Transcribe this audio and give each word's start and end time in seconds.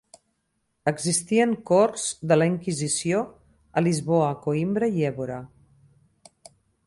Existien 0.91 1.53
Corts 1.71 2.05
de 2.31 2.37
la 2.39 2.47
Inquisició 2.53 3.21
a 3.81 3.85
Lisboa, 3.89 4.33
Coïmbra 4.47 4.91
i 4.97 5.09
Évora. 5.13 5.39